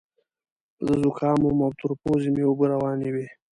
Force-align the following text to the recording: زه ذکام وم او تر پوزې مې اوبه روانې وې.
زه 0.85 0.93
ذکام 1.03 1.39
وم 1.43 1.57
او 1.65 1.71
تر 1.79 1.91
پوزې 2.01 2.29
مې 2.33 2.43
اوبه 2.47 2.65
روانې 2.73 3.09
وې. 3.13 3.27